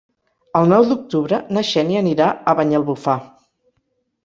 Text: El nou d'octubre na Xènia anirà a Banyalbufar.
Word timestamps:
El 0.59 0.71
nou 0.71 0.87
d'octubre 0.91 1.39
na 1.59 1.63
Xènia 1.73 2.03
anirà 2.05 2.31
a 2.53 2.57
Banyalbufar. 2.63 3.17